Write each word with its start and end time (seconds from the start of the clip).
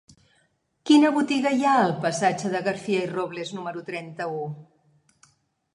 Quina 0.89 1.11
botiga 1.17 1.51
hi 1.57 1.61
ha 1.67 1.73
al 1.81 1.93
passatge 2.07 2.51
de 2.55 2.63
Garcia 2.69 3.03
i 3.05 3.11
Robles 3.13 3.53
número 3.61 3.85
trenta-u? 3.91 4.41